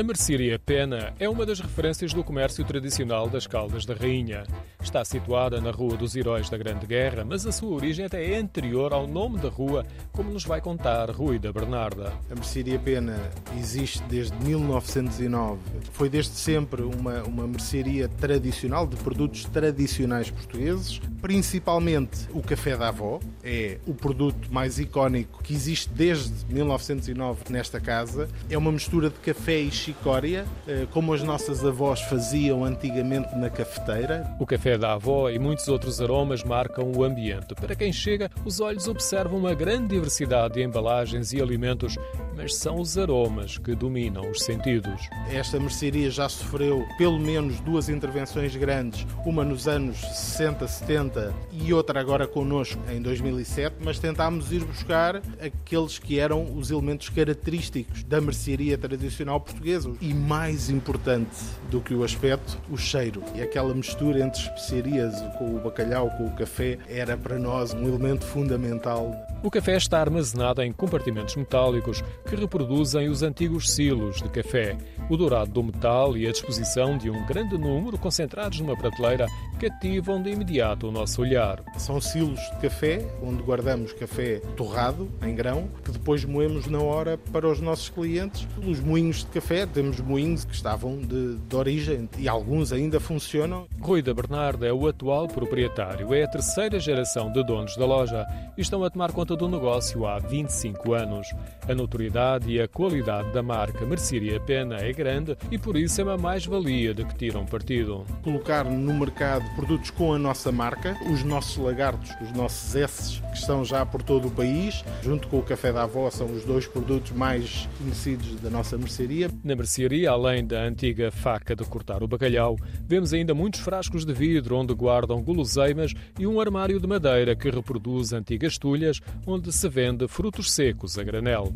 [0.00, 4.44] A mercearia Pena é uma das referências do comércio tradicional das Caldas da Rainha.
[4.82, 8.38] Está situada na Rua dos Heróis da Grande Guerra, mas a sua origem até é
[8.38, 12.14] anterior ao nome da rua, como nos vai contar Rui da Bernarda.
[12.30, 13.14] A mercearia Pena
[13.58, 15.60] existe desde 1909.
[15.92, 22.88] Foi desde sempre uma, uma mercearia tradicional, de produtos tradicionais portugueses, principalmente o café da
[22.88, 23.20] avó.
[23.44, 28.30] É o produto mais icónico que existe desde 1909 nesta casa.
[28.48, 33.50] É uma mistura de café e chicória, eh, como as nossas avós faziam antigamente na
[33.50, 34.24] cafeteira.
[34.38, 37.54] O café da avó e muitos outros aromas marcam o ambiente.
[37.54, 41.96] Para quem chega, os olhos observam uma grande diversidade de embalagens e alimentos,
[42.40, 45.10] mas são os aromas que dominam os sentidos.
[45.30, 51.74] Esta mercearia já sofreu pelo menos duas intervenções grandes, uma nos anos 60, 70 e
[51.74, 58.04] outra agora connosco em 2007, mas tentámos ir buscar aqueles que eram os elementos característicos
[58.04, 61.36] da mercearia tradicional portuguesa e mais importante
[61.70, 63.22] do que o aspecto, o cheiro.
[63.34, 67.86] E aquela mistura entre especiarias com o bacalhau, com o café, era para nós um
[67.86, 69.14] elemento fundamental.
[69.42, 74.76] O café está armazenado em compartimentos metálicos que reproduzem os antigos silos de café.
[75.08, 79.26] O dourado do metal e a disposição de um grande número concentrados numa prateleira
[79.58, 81.62] cativam de imediato o nosso olhar.
[81.78, 87.16] São silos de café, onde guardamos café torrado, em grão, que depois moemos na hora
[87.32, 88.46] para os nossos clientes.
[88.62, 93.66] Os moinhos de café, temos moinhos que estavam de, de origem e alguns ainda funcionam.
[93.80, 98.26] Rui da Bernarda é o atual proprietário, é a terceira geração de donos da loja
[98.56, 101.28] e estão a tomar conta do negócio há 25 anos.
[101.68, 106.00] A notoriedade e a qualidade da marca mereceria a pena é grande e por isso
[106.00, 108.04] é uma mais-valia de que tiram partido.
[108.22, 113.36] Colocar no mercado produtos com a nossa marca, os nossos lagartos, os nossos S que
[113.36, 116.66] estão já por todo o país, junto com o café da avó, são os dois
[116.66, 119.30] produtos mais conhecidos da nossa mercearia.
[119.44, 122.56] Na mercearia, além da antiga faca de cortar o bacalhau,
[122.86, 127.50] vemos ainda muitos frascos de vidro onde guardam guloseimas e um armário de madeira que
[127.50, 131.54] reproduz antigas tulhas onde se vende frutos secos a granel.